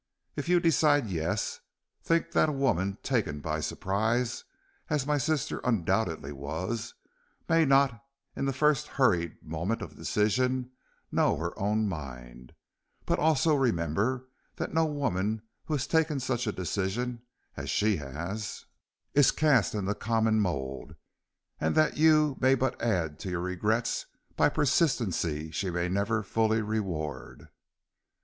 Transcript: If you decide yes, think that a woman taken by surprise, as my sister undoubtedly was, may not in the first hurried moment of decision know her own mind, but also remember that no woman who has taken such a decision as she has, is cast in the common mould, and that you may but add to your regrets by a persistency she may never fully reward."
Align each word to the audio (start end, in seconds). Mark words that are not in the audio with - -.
If 0.35 0.49
you 0.49 0.59
decide 0.59 1.05
yes, 1.11 1.59
think 2.01 2.31
that 2.31 2.49
a 2.49 2.53
woman 2.53 2.97
taken 3.03 3.39
by 3.39 3.59
surprise, 3.59 4.43
as 4.89 5.05
my 5.05 5.19
sister 5.19 5.61
undoubtedly 5.63 6.31
was, 6.31 6.95
may 7.47 7.65
not 7.65 8.03
in 8.35 8.45
the 8.45 8.51
first 8.51 8.87
hurried 8.87 9.35
moment 9.43 9.83
of 9.83 9.95
decision 9.95 10.71
know 11.11 11.37
her 11.37 11.53
own 11.59 11.87
mind, 11.87 12.55
but 13.05 13.19
also 13.19 13.53
remember 13.53 14.27
that 14.55 14.73
no 14.73 14.85
woman 14.85 15.43
who 15.65 15.75
has 15.75 15.85
taken 15.85 16.19
such 16.19 16.47
a 16.47 16.51
decision 16.51 17.21
as 17.55 17.69
she 17.69 17.97
has, 17.97 18.65
is 19.13 19.29
cast 19.29 19.75
in 19.75 19.85
the 19.85 19.93
common 19.93 20.39
mould, 20.39 20.95
and 21.59 21.75
that 21.75 21.97
you 21.97 22.37
may 22.39 22.55
but 22.55 22.81
add 22.81 23.19
to 23.19 23.29
your 23.29 23.41
regrets 23.41 24.07
by 24.35 24.47
a 24.47 24.49
persistency 24.49 25.51
she 25.51 25.69
may 25.69 25.87
never 25.87 26.23
fully 26.23 26.63
reward." 26.63 27.49